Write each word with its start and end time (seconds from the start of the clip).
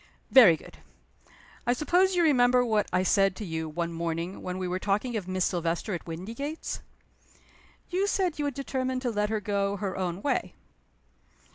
"Very 0.31 0.57
good. 0.57 0.79
I 1.67 1.73
suppose 1.73 2.15
you 2.15 2.23
remember 2.23 2.65
what 2.65 2.87
I 2.91 3.03
said 3.03 3.35
to 3.35 3.45
you, 3.45 3.69
one 3.69 3.93
morning, 3.93 4.41
when 4.41 4.57
we 4.57 4.67
were 4.67 4.79
talking 4.79 5.15
of 5.15 5.27
Miss 5.27 5.45
Silvester 5.45 5.93
at 5.93 6.07
Windygates?" 6.07 6.81
"You 7.91 8.07
said 8.07 8.39
you 8.39 8.45
had 8.45 8.55
determined 8.55 9.03
to 9.03 9.11
let 9.11 9.29
her 9.29 9.39
go 9.39 9.75
her 9.77 9.95
own 9.95 10.23
way." 10.23 10.55